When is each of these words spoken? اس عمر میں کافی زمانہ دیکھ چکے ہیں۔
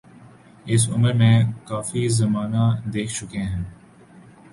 اس 0.65 0.83
عمر 0.89 1.13
میں 1.13 1.35
کافی 1.65 2.07
زمانہ 2.09 2.63
دیکھ 2.93 3.13
چکے 3.13 3.41
ہیں۔ 3.41 3.63